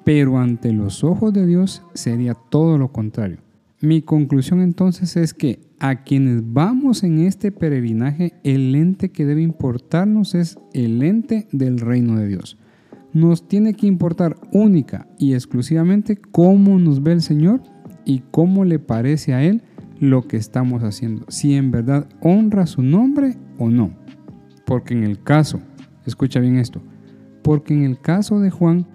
Pero 0.06 0.38
ante 0.38 0.72
los 0.72 1.03
ojos 1.03 1.34
de 1.34 1.46
Dios 1.46 1.84
sería 1.94 2.34
todo 2.34 2.77
lo 2.77 2.91
contrario. 2.91 3.39
Mi 3.82 4.01
conclusión 4.01 4.62
entonces 4.62 5.15
es 5.18 5.34
que 5.34 5.60
a 5.79 6.03
quienes 6.03 6.53
vamos 6.53 7.03
en 7.03 7.20
este 7.20 7.51
peregrinaje, 7.51 8.34
el 8.44 8.75
ente 8.75 9.12
que 9.12 9.25
debe 9.25 9.41
importarnos 9.41 10.36
es 10.36 10.58
el 10.74 11.01
ente 11.03 11.48
del 11.51 11.79
reino 11.79 12.18
de 12.18 12.27
Dios. 12.27 12.58
Nos 13.13 13.48
tiene 13.48 13.74
que 13.74 13.88
importar 13.88 14.36
única 14.51 15.08
y 15.18 15.34
exclusivamente 15.34 16.16
cómo 16.16 16.78
nos 16.78 17.01
ve 17.01 17.13
el 17.13 17.22
Señor 17.22 17.62
y 18.06 18.24
cómo 18.32 18.66
le 18.66 18.80
parece 18.80 19.34
a 19.34 19.44
Él 19.44 19.63
lo 20.00 20.28
que 20.28 20.38
estamos 20.38 20.84
haciendo, 20.84 21.25
si 21.28 21.56
en 21.56 21.72
verdad 21.72 22.08
honra 22.22 22.66
su 22.66 22.82
nombre 22.82 23.38
o 23.58 23.70
no. 23.70 23.94
Porque 24.66 24.94
en 24.94 25.04
el 25.04 25.22
caso, 25.22 25.60
escucha 26.06 26.39
bien 26.39 26.58
esto, 26.58 26.82
porque 27.44 27.74
en 27.74 27.84
el 27.84 28.00
caso 28.00 28.39
de 28.39 28.50
Juan, 28.50 28.88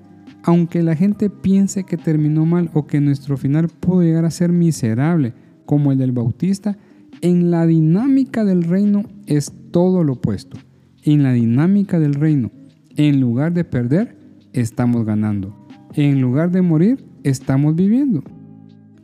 aunque 0.44 0.82
la 0.82 0.94
gente 0.94 1.30
piense 1.30 1.84
que 1.84 1.96
terminó 1.96 2.46
mal 2.46 2.70
o 2.74 2.86
que 2.86 3.00
nuestro 3.00 3.36
final 3.36 3.68
pudo 3.68 4.02
llegar 4.02 4.24
a 4.24 4.30
ser 4.30 4.52
miserable, 4.52 5.34
como 5.66 5.92
el 5.92 5.98
del 5.98 6.12
Bautista, 6.12 6.76
en 7.20 7.50
la 7.50 7.66
dinámica 7.66 8.44
del 8.44 8.62
reino 8.64 9.04
es 9.26 9.52
todo 9.70 10.04
lo 10.04 10.14
opuesto. 10.14 10.58
En 11.02 11.22
la 11.22 11.32
dinámica 11.32 11.98
del 11.98 12.14
reino, 12.14 12.50
en 12.96 13.20
lugar 13.20 13.52
de 13.52 13.64
perder, 13.64 14.16
estamos 14.52 15.04
ganando. 15.04 15.54
En 15.94 16.20
lugar 16.20 16.50
de 16.50 16.62
morir, 16.62 17.04
estamos 17.22 17.74
viviendo. 17.74 18.22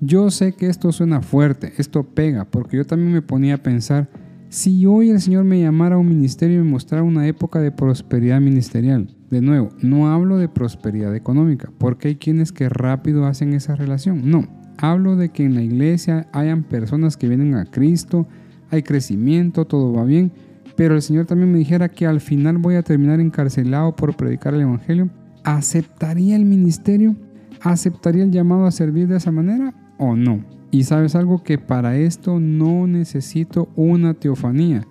Yo 0.00 0.30
sé 0.30 0.52
que 0.52 0.68
esto 0.68 0.92
suena 0.92 1.20
fuerte, 1.20 1.74
esto 1.76 2.02
pega, 2.02 2.46
porque 2.46 2.78
yo 2.78 2.84
también 2.86 3.12
me 3.12 3.22
ponía 3.22 3.56
a 3.56 3.62
pensar, 3.62 4.08
si 4.48 4.86
hoy 4.86 5.10
el 5.10 5.20
Señor 5.20 5.44
me 5.44 5.60
llamara 5.60 5.96
a 5.96 5.98
un 5.98 6.08
ministerio 6.08 6.56
y 6.56 6.64
me 6.64 6.70
mostrara 6.70 7.04
una 7.04 7.26
época 7.28 7.60
de 7.60 7.70
prosperidad 7.70 8.40
ministerial, 8.40 9.14
de 9.30 9.40
nuevo, 9.42 9.68
no 9.80 10.10
hablo 10.10 10.38
de 10.38 10.48
prosperidad 10.48 11.14
económica, 11.14 11.70
porque 11.78 12.08
hay 12.08 12.16
quienes 12.16 12.50
que 12.50 12.68
rápido 12.68 13.26
hacen 13.26 13.52
esa 13.52 13.76
relación. 13.76 14.28
No, 14.28 14.48
hablo 14.78 15.16
de 15.16 15.28
que 15.28 15.44
en 15.44 15.54
la 15.54 15.62
iglesia 15.62 16.28
hayan 16.32 16.64
personas 16.64 17.16
que 17.16 17.28
vienen 17.28 17.54
a 17.54 17.66
Cristo, 17.66 18.26
hay 18.70 18.82
crecimiento, 18.82 19.66
todo 19.66 19.92
va 19.92 20.04
bien, 20.04 20.32
pero 20.80 20.94
el 20.94 21.02
Señor 21.02 21.26
también 21.26 21.52
me 21.52 21.58
dijera 21.58 21.90
que 21.90 22.06
al 22.06 22.22
final 22.22 22.56
voy 22.56 22.76
a 22.76 22.82
terminar 22.82 23.20
encarcelado 23.20 23.94
por 23.94 24.16
predicar 24.16 24.54
el 24.54 24.62
Evangelio, 24.62 25.10
¿aceptaría 25.44 26.36
el 26.36 26.46
ministerio? 26.46 27.16
¿Aceptaría 27.60 28.24
el 28.24 28.30
llamado 28.30 28.64
a 28.64 28.70
servir 28.70 29.06
de 29.06 29.18
esa 29.18 29.30
manera 29.30 29.74
o 29.98 30.16
no? 30.16 30.42
Y 30.70 30.84
sabes 30.84 31.14
algo 31.14 31.42
que 31.42 31.58
para 31.58 31.98
esto 31.98 32.40
no 32.40 32.86
necesito 32.86 33.68
una 33.76 34.14
teofanía, 34.14 34.86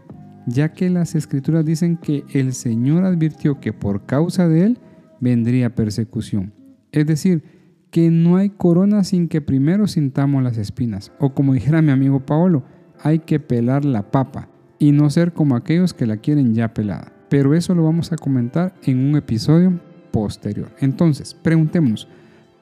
ya 0.46 0.74
que 0.74 0.91
las 0.91 1.15
escrituras 1.15 1.65
dicen 1.65 1.98
que 1.98 2.24
el 2.36 2.53
Señor 2.53 3.03
advirtió 3.03 3.60
que 3.60 3.74
por 3.74 4.05
causa 4.05 4.48
de 4.48 4.65
él 4.65 4.77
vendría 5.19 5.74
persecución. 5.74 6.53
Es 6.91 7.08
decir, 7.08 7.41
que 7.89 8.12
no 8.12 8.36
hay 8.36 8.51
corona 8.51 9.03
sin 9.03 9.27
que 9.27 9.41
primero 9.41 9.88
sintamos 9.88 10.43
las 10.43 10.60
espinas. 10.60 11.12
O 11.17 11.34
como 11.34 11.55
dijera 11.55 11.81
mi 11.81 11.89
amigo 11.89 12.27
Paolo, 12.27 12.63
hay 13.01 13.17
que 13.17 13.39
pelar 13.39 13.86
la 13.86 14.12
papa 14.12 14.50
y 14.79 14.93
no 14.93 15.09
ser 15.09 15.33
como 15.33 15.55
aquellos 15.55 15.93
que 15.93 16.07
la 16.07 16.17
quieren 16.17 16.55
ya 16.55 16.74
pelada. 16.74 17.12
Pero 17.29 17.53
eso 17.53 17.75
lo 17.75 17.83
vamos 17.83 18.12
a 18.12 18.17
comentar 18.17 18.74
en 18.83 18.98
un 18.98 19.15
episodio 19.17 19.79
posterior. 20.12 20.69
Entonces, 20.79 21.36
preguntémonos, 21.36 22.07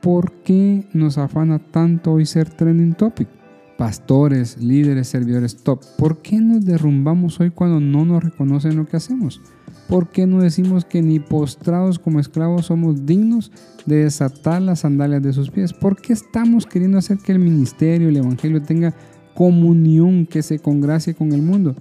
¿por 0.01 0.31
qué 0.43 0.87
nos 0.93 1.17
afana 1.17 1.59
tanto 1.59 2.13
hoy 2.13 2.25
ser 2.25 2.49
trending 2.49 2.95
topic? 2.95 3.29
Pastores, 3.77 4.57
líderes, 4.57 5.07
servidores 5.07 5.57
top, 5.57 5.79
¿por 5.97 6.21
qué 6.23 6.41
nos 6.41 6.65
derrumbamos 6.65 7.39
hoy 7.39 7.51
cuando 7.51 7.79
no 7.79 8.05
nos 8.05 8.23
reconocen 8.23 8.75
lo 8.75 8.87
que 8.87 8.97
hacemos? 8.97 9.39
¿Por 9.87 10.09
qué 10.09 10.25
no 10.25 10.41
decimos 10.41 10.83
que 10.83 11.01
ni 11.01 11.19
postrados 11.19 11.99
como 11.99 12.19
esclavos 12.19 12.65
somos 12.65 13.05
dignos 13.05 13.51
de 13.85 14.03
desatar 14.03 14.61
las 14.61 14.79
sandalias 14.79 15.21
de 15.21 15.31
sus 15.31 15.51
pies? 15.51 15.73
¿Por 15.73 16.01
qué 16.01 16.11
estamos 16.11 16.65
queriendo 16.65 16.97
hacer 16.97 17.19
que 17.19 17.31
el 17.31 17.39
ministerio, 17.39 18.09
el 18.09 18.17
evangelio 18.17 18.61
tenga 18.61 18.93
comunión 19.33 20.25
que 20.25 20.41
se 20.41 20.59
congracie 20.59 21.13
con 21.13 21.31
el 21.31 21.41
mundo? 21.41 21.75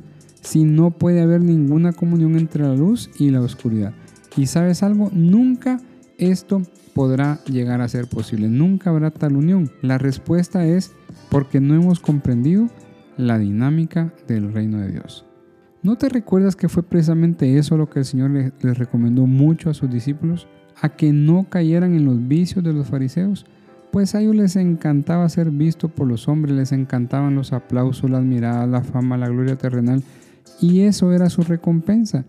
Si 0.46 0.62
no 0.62 0.92
puede 0.92 1.22
haber 1.22 1.40
ninguna 1.40 1.92
comunión 1.92 2.36
entre 2.36 2.62
la 2.62 2.76
luz 2.76 3.10
y 3.18 3.30
la 3.30 3.40
oscuridad. 3.40 3.92
Y 4.36 4.46
sabes 4.46 4.84
algo, 4.84 5.10
nunca 5.12 5.80
esto 6.18 6.62
podrá 6.94 7.40
llegar 7.46 7.80
a 7.80 7.88
ser 7.88 8.06
posible. 8.06 8.48
Nunca 8.48 8.90
habrá 8.90 9.10
tal 9.10 9.34
unión. 9.34 9.72
La 9.82 9.98
respuesta 9.98 10.64
es 10.64 10.92
porque 11.32 11.60
no 11.60 11.74
hemos 11.74 11.98
comprendido 11.98 12.68
la 13.16 13.38
dinámica 13.38 14.14
del 14.28 14.52
reino 14.52 14.78
de 14.78 14.92
Dios. 14.92 15.26
¿No 15.82 15.98
te 15.98 16.08
recuerdas 16.08 16.54
que 16.54 16.68
fue 16.68 16.84
precisamente 16.84 17.58
eso 17.58 17.76
lo 17.76 17.90
que 17.90 17.98
el 17.98 18.04
Señor 18.04 18.30
les 18.30 18.78
recomendó 18.78 19.26
mucho 19.26 19.68
a 19.68 19.74
sus 19.74 19.90
discípulos? 19.90 20.46
A 20.80 20.90
que 20.90 21.12
no 21.12 21.48
cayeran 21.50 21.96
en 21.96 22.04
los 22.04 22.28
vicios 22.28 22.62
de 22.62 22.72
los 22.72 22.86
fariseos. 22.86 23.46
Pues 23.90 24.14
a 24.14 24.20
ellos 24.20 24.36
les 24.36 24.54
encantaba 24.54 25.28
ser 25.28 25.50
visto 25.50 25.88
por 25.88 26.06
los 26.06 26.28
hombres, 26.28 26.54
les 26.54 26.70
encantaban 26.70 27.34
los 27.34 27.52
aplausos, 27.52 28.08
las 28.08 28.22
miradas, 28.22 28.68
la 28.68 28.84
fama, 28.84 29.16
la 29.16 29.28
gloria 29.28 29.56
terrenal. 29.56 30.04
Y 30.60 30.82
eso 30.82 31.12
era 31.12 31.30
su 31.30 31.42
recompensa. 31.42 32.24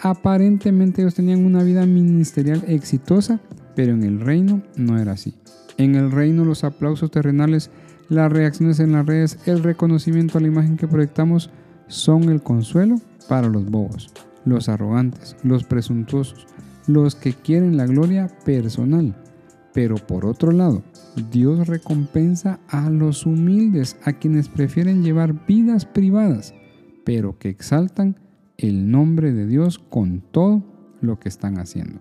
Aparentemente 0.00 1.02
ellos 1.02 1.14
tenían 1.14 1.44
una 1.44 1.62
vida 1.62 1.86
ministerial 1.86 2.64
exitosa, 2.66 3.40
pero 3.76 3.92
en 3.92 4.02
el 4.02 4.20
reino 4.20 4.62
no 4.76 4.98
era 4.98 5.12
así. 5.12 5.34
En 5.78 5.94
el 5.94 6.10
reino 6.10 6.44
los 6.44 6.64
aplausos 6.64 7.10
terrenales, 7.10 7.70
las 8.08 8.32
reacciones 8.32 8.80
en 8.80 8.92
las 8.92 9.06
redes, 9.06 9.38
el 9.46 9.62
reconocimiento 9.62 10.38
a 10.38 10.40
la 10.40 10.48
imagen 10.48 10.76
que 10.76 10.88
proyectamos 10.88 11.50
son 11.86 12.24
el 12.24 12.42
consuelo 12.42 12.96
para 13.28 13.48
los 13.48 13.70
bobos, 13.70 14.12
los 14.44 14.68
arrogantes, 14.68 15.36
los 15.42 15.64
presuntuosos, 15.64 16.46
los 16.86 17.14
que 17.14 17.32
quieren 17.32 17.76
la 17.76 17.86
gloria 17.86 18.28
personal. 18.44 19.14
Pero 19.72 19.96
por 19.96 20.26
otro 20.26 20.52
lado, 20.52 20.82
Dios 21.30 21.66
recompensa 21.66 22.60
a 22.68 22.90
los 22.90 23.24
humildes, 23.24 23.96
a 24.04 24.12
quienes 24.12 24.48
prefieren 24.48 25.02
llevar 25.02 25.46
vidas 25.46 25.86
privadas, 25.86 26.54
pero 27.04 27.38
que 27.38 27.48
exaltan 27.48 28.16
el 28.58 28.90
nombre 28.90 29.32
de 29.32 29.46
Dios 29.46 29.78
con 29.78 30.20
todo 30.20 30.62
lo 31.00 31.18
que 31.18 31.28
están 31.28 31.58
haciendo. 31.58 32.00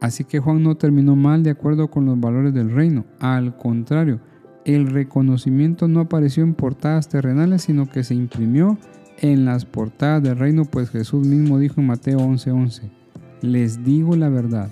Así 0.00 0.24
que 0.24 0.38
Juan 0.38 0.62
no 0.62 0.76
terminó 0.76 1.16
mal 1.16 1.42
de 1.42 1.50
acuerdo 1.50 1.90
con 1.90 2.06
los 2.06 2.18
valores 2.18 2.54
del 2.54 2.70
reino. 2.70 3.04
Al 3.18 3.56
contrario, 3.56 4.20
el 4.64 4.86
reconocimiento 4.88 5.88
no 5.88 6.00
apareció 6.00 6.42
en 6.42 6.54
portadas 6.54 7.08
terrenales, 7.08 7.62
sino 7.62 7.88
que 7.88 8.04
se 8.04 8.14
imprimió 8.14 8.78
en 9.20 9.44
las 9.44 9.64
portadas 9.64 10.22
del 10.22 10.38
reino, 10.38 10.64
pues 10.64 10.90
Jesús 10.90 11.26
mismo 11.26 11.58
dijo 11.58 11.80
en 11.80 11.88
Mateo 11.88 12.18
11:11, 12.20 12.90
les 13.42 13.84
digo 13.84 14.14
la 14.14 14.28
verdad, 14.28 14.70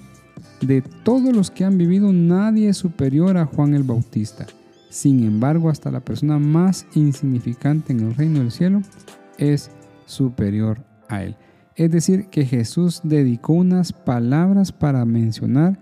de 0.61 0.83
todos 0.83 1.35
los 1.35 1.51
que 1.51 1.65
han 1.65 1.79
vivido 1.79 2.13
nadie 2.13 2.69
es 2.69 2.77
superior 2.77 3.37
a 3.37 3.47
Juan 3.47 3.75
el 3.75 3.83
Bautista. 3.83 4.47
Sin 4.89 5.25
embargo, 5.25 5.69
hasta 5.69 5.91
la 5.91 6.01
persona 6.01 6.39
más 6.39 6.87
insignificante 6.95 7.93
en 7.93 8.01
el 8.01 8.15
reino 8.15 8.39
del 8.39 8.53
cielo 8.53 8.83
es 9.39 9.71
superior 10.07 10.85
a 11.09 11.23
él. 11.23 11.37
Es 11.75 11.91
decir, 11.91 12.27
que 12.29 12.45
Jesús 12.45 13.01
dedicó 13.05 13.53
unas 13.53 13.93
palabras 13.93 14.73
para 14.73 15.05
mencionar 15.05 15.79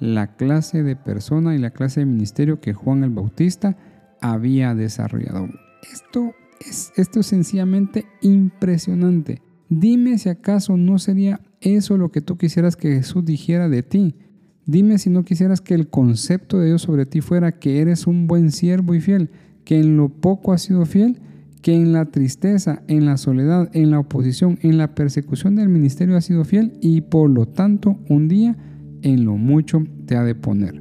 la 0.00 0.36
clase 0.36 0.82
de 0.82 0.96
persona 0.96 1.54
y 1.54 1.58
la 1.58 1.70
clase 1.70 2.00
de 2.00 2.06
ministerio 2.06 2.60
que 2.60 2.74
Juan 2.74 3.04
el 3.04 3.10
Bautista 3.10 3.76
había 4.20 4.74
desarrollado. 4.74 5.48
Esto 5.92 6.34
es, 6.60 6.92
esto 6.96 7.20
es 7.20 7.26
sencillamente 7.26 8.06
impresionante. 8.22 9.40
Dime 9.68 10.18
si 10.18 10.28
acaso 10.28 10.76
no 10.76 10.98
sería 10.98 11.40
eso 11.60 11.96
lo 11.96 12.10
que 12.10 12.20
tú 12.20 12.36
quisieras 12.36 12.76
que 12.76 12.94
Jesús 12.94 13.24
dijera 13.24 13.68
de 13.68 13.82
ti. 13.82 14.16
Dime 14.64 14.98
si 14.98 15.10
no 15.10 15.24
quisieras 15.24 15.60
que 15.60 15.74
el 15.74 15.88
concepto 15.88 16.58
de 16.58 16.66
Dios 16.66 16.82
sobre 16.82 17.06
ti 17.06 17.20
fuera 17.20 17.58
que 17.58 17.80
eres 17.80 18.06
un 18.06 18.26
buen 18.26 18.50
siervo 18.50 18.94
y 18.94 19.00
fiel, 19.00 19.30
que 19.64 19.78
en 19.78 19.96
lo 19.96 20.08
poco 20.08 20.52
has 20.52 20.62
sido 20.62 20.84
fiel, 20.86 21.20
que 21.66 21.74
en 21.74 21.92
la 21.92 22.04
tristeza, 22.04 22.84
en 22.86 23.06
la 23.06 23.16
soledad, 23.16 23.70
en 23.72 23.90
la 23.90 23.98
oposición, 23.98 24.56
en 24.62 24.78
la 24.78 24.94
persecución 24.94 25.56
del 25.56 25.68
ministerio 25.68 26.16
has 26.16 26.24
sido 26.24 26.44
fiel 26.44 26.78
y 26.80 27.00
por 27.00 27.28
lo 27.28 27.46
tanto 27.46 27.98
un 28.08 28.28
día 28.28 28.56
en 29.02 29.24
lo 29.24 29.36
mucho 29.36 29.82
te 30.06 30.14
ha 30.14 30.22
de 30.22 30.36
poner. 30.36 30.80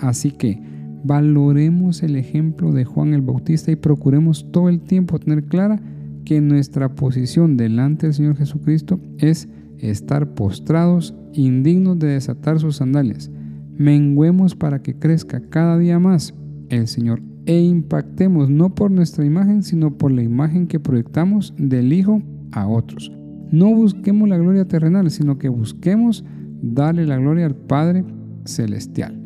Así 0.00 0.30
que 0.30 0.60
valoremos 1.04 2.02
el 2.02 2.16
ejemplo 2.16 2.70
de 2.72 2.84
Juan 2.84 3.14
el 3.14 3.22
Bautista 3.22 3.72
y 3.72 3.76
procuremos 3.76 4.52
todo 4.52 4.68
el 4.68 4.82
tiempo 4.82 5.18
tener 5.18 5.44
clara 5.44 5.80
que 6.26 6.42
nuestra 6.42 6.94
posición 6.94 7.56
delante 7.56 8.06
del 8.06 8.12
Señor 8.12 8.36
Jesucristo 8.36 9.00
es 9.16 9.48
estar 9.78 10.34
postrados, 10.34 11.14
indignos 11.32 11.98
de 11.98 12.08
desatar 12.08 12.60
sus 12.60 12.76
sandalias. 12.76 13.30
Menguemos 13.78 14.54
para 14.54 14.82
que 14.82 14.98
crezca 14.98 15.40
cada 15.48 15.78
día 15.78 15.98
más 15.98 16.34
el 16.68 16.88
Señor 16.88 17.22
e 17.46 17.60
impactemos 17.60 18.48
no 18.48 18.74
por 18.74 18.90
nuestra 18.90 19.24
imagen, 19.24 19.62
sino 19.62 19.96
por 19.96 20.12
la 20.12 20.22
imagen 20.22 20.66
que 20.66 20.80
proyectamos 20.80 21.54
del 21.56 21.92
Hijo 21.92 22.22
a 22.52 22.66
otros. 22.66 23.12
No 23.50 23.74
busquemos 23.74 24.28
la 24.28 24.38
gloria 24.38 24.66
terrenal, 24.66 25.10
sino 25.10 25.38
que 25.38 25.48
busquemos 25.48 26.24
darle 26.62 27.06
la 27.06 27.18
gloria 27.18 27.46
al 27.46 27.54
Padre 27.54 28.04
Celestial. 28.44 29.23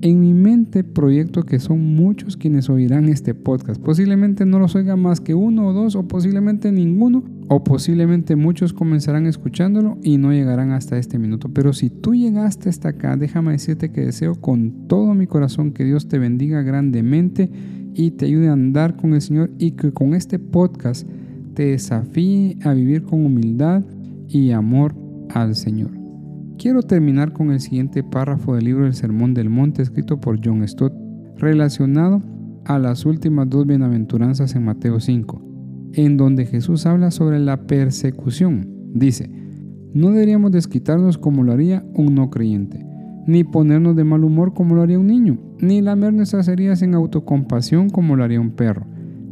En 0.00 0.20
mi 0.20 0.32
mente 0.32 0.84
proyecto 0.84 1.42
que 1.42 1.58
son 1.58 1.96
muchos 1.96 2.36
quienes 2.36 2.70
oirán 2.70 3.08
este 3.08 3.34
podcast. 3.34 3.82
Posiblemente 3.82 4.46
no 4.46 4.60
los 4.60 4.76
oiga 4.76 4.94
más 4.94 5.20
que 5.20 5.34
uno 5.34 5.66
o 5.66 5.72
dos, 5.72 5.96
o 5.96 6.06
posiblemente 6.06 6.70
ninguno, 6.70 7.24
o 7.48 7.64
posiblemente 7.64 8.36
muchos 8.36 8.72
comenzarán 8.72 9.26
escuchándolo 9.26 9.98
y 10.04 10.18
no 10.18 10.32
llegarán 10.32 10.70
hasta 10.70 10.98
este 10.98 11.18
minuto. 11.18 11.48
Pero 11.48 11.72
si 11.72 11.90
tú 11.90 12.14
llegaste 12.14 12.68
hasta 12.68 12.90
acá, 12.90 13.16
déjame 13.16 13.52
decirte 13.52 13.90
que 13.90 14.02
deseo 14.02 14.36
con 14.36 14.86
todo 14.86 15.14
mi 15.14 15.26
corazón 15.26 15.72
que 15.72 15.84
Dios 15.84 16.06
te 16.06 16.20
bendiga 16.20 16.62
grandemente 16.62 17.50
y 17.92 18.12
te 18.12 18.26
ayude 18.26 18.48
a 18.48 18.52
andar 18.52 18.94
con 18.94 19.14
el 19.14 19.20
Señor 19.20 19.50
y 19.58 19.72
que 19.72 19.90
con 19.90 20.14
este 20.14 20.38
podcast 20.38 21.08
te 21.54 21.64
desafíe 21.64 22.56
a 22.62 22.72
vivir 22.72 23.02
con 23.02 23.26
humildad 23.26 23.82
y 24.28 24.52
amor 24.52 24.94
al 25.30 25.56
Señor. 25.56 25.97
Quiero 26.58 26.82
terminar 26.82 27.32
con 27.32 27.52
el 27.52 27.60
siguiente 27.60 28.02
párrafo 28.02 28.56
del 28.56 28.64
libro 28.64 28.82
del 28.82 28.94
Sermón 28.94 29.32
del 29.32 29.48
Monte 29.48 29.80
escrito 29.80 30.20
por 30.20 30.40
John 30.44 30.66
Stott 30.66 30.92
relacionado 31.36 32.20
a 32.64 32.80
las 32.80 33.06
últimas 33.06 33.48
dos 33.48 33.64
bienaventuranzas 33.64 34.56
en 34.56 34.64
Mateo 34.64 34.98
5, 34.98 35.40
en 35.92 36.16
donde 36.16 36.46
Jesús 36.46 36.84
habla 36.84 37.12
sobre 37.12 37.38
la 37.38 37.68
persecución. 37.68 38.68
Dice, 38.92 39.30
no 39.94 40.10
deberíamos 40.10 40.50
desquitarnos 40.50 41.16
como 41.16 41.44
lo 41.44 41.52
haría 41.52 41.84
un 41.94 42.16
no 42.16 42.28
creyente, 42.28 42.84
ni 43.28 43.44
ponernos 43.44 43.94
de 43.94 44.02
mal 44.02 44.24
humor 44.24 44.52
como 44.52 44.74
lo 44.74 44.82
haría 44.82 44.98
un 44.98 45.06
niño, 45.06 45.38
ni 45.60 45.80
lamer 45.80 46.12
nuestras 46.12 46.48
heridas 46.48 46.82
en 46.82 46.96
autocompasión 46.96 47.88
como 47.88 48.16
lo 48.16 48.24
haría 48.24 48.40
un 48.40 48.50
perro, 48.50 48.84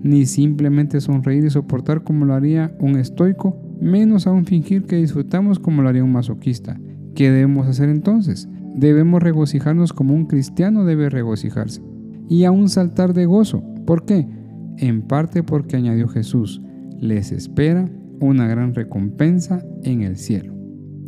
ni 0.05 0.27
simplemente 0.27 1.01
sonreír 1.01 1.45
y 1.45 1.51
soportar 1.51 2.05
como 2.05 2.25
lo 2.25 2.35
haría 2.35 2.73
un 2.79 2.97
estoico, 2.97 3.61
menos 3.81 4.29
aún 4.29 4.45
fingir 4.45 4.85
que 4.85 4.95
disfrutamos 4.95 5.59
como 5.59 5.83
lo 5.83 5.89
haría 5.89 6.05
un 6.05 6.13
masoquista. 6.13 6.79
¿Qué 7.17 7.31
debemos 7.31 7.67
hacer 7.67 7.89
entonces? 7.89 8.47
Debemos 8.75 9.23
regocijarnos 9.23 9.95
como 9.95 10.15
un 10.15 10.27
cristiano 10.27 10.85
debe 10.85 11.09
regocijarse 11.09 11.81
y 12.29 12.45
aún 12.45 12.69
saltar 12.69 13.15
de 13.15 13.25
gozo. 13.25 13.65
¿Por 13.87 14.05
qué? 14.05 14.29
En 14.77 15.01
parte 15.01 15.43
porque 15.43 15.77
añadió 15.77 16.09
Jesús, 16.09 16.61
les 17.01 17.33
espera 17.33 17.89
una 18.21 18.47
gran 18.47 18.75
recompensa 18.75 19.65
en 19.83 20.03
el 20.03 20.19
cielo. 20.19 20.53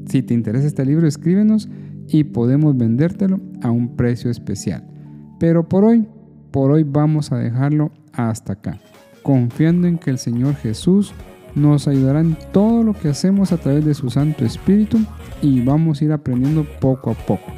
Si 0.07 0.23
te 0.23 0.33
interesa 0.33 0.67
este 0.67 0.87
libro, 0.87 1.07
escríbenos 1.07 1.69
y 2.09 2.25
podemos 2.25 2.75
vendértelo 2.75 3.39
a 3.61 3.71
un 3.71 3.95
precio 3.95 4.31
especial. 4.31 4.89
Pero 5.39 5.69
por 5.69 5.85
hoy, 5.85 6.09
por 6.51 6.71
hoy 6.71 6.85
vamos 6.85 7.33
a 7.33 7.37
dejarlo 7.37 7.93
hasta 8.15 8.55
acá, 8.55 8.81
confiando 9.23 9.87
en 9.87 9.99
que 9.99 10.09
el 10.09 10.17
Señor 10.17 10.55
Jesús 10.55 11.13
nos 11.55 11.89
ayudará 11.89 12.21
en 12.21 12.37
todo 12.53 12.83
lo 12.83 12.93
que 12.93 13.09
hacemos 13.09 13.53
a 13.53 13.57
través 13.57 13.85
de 13.85 13.95
su 13.95 14.11
Santo 14.11 14.45
Espíritu 14.45 14.99
y 15.43 15.61
vamos 15.61 16.01
a 16.01 16.05
ir 16.05 16.13
aprendiendo 16.13 16.65
poco 16.81 17.11
a 17.11 17.15
poco. 17.15 17.53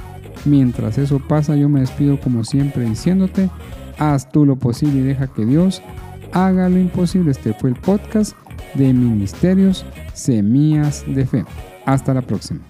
Mientras 0.45 0.99
eso 0.99 1.19
pasa, 1.19 1.57
yo 1.57 1.69
me 1.69 1.81
despido 1.81 2.19
como 2.21 2.45
siempre 2.45 2.85
diciéndote, 2.85 3.51
haz 3.99 4.31
tú 4.31 4.47
lo 4.47 4.57
posible 4.57 5.01
y 5.01 5.05
deja 5.05 5.27
que 5.27 5.45
Dios 5.45 5.83
haga 6.33 6.69
lo 6.69 6.79
imposible. 6.79 7.31
Este 7.31 7.53
fue 7.53 7.71
el 7.71 7.77
podcast 7.77 8.35
de 8.75 8.93
Ministerios 8.93 9.85
Semillas 10.15 11.05
de 11.07 11.27
Fe. 11.27 11.45
Hasta 11.85 12.15
la 12.15 12.23
próxima. 12.23 12.70